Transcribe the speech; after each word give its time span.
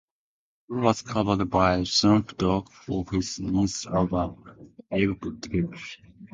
"Cool" 0.67 0.81
was 0.81 1.03
covered 1.03 1.47
by 1.51 1.83
Snoop 1.83 2.35
Dogg 2.35 2.71
for 2.71 3.05
his 3.11 3.39
ninth 3.39 3.85
album, 3.85 4.73
"Ego 4.91 5.13
Trippin'". 5.33 5.71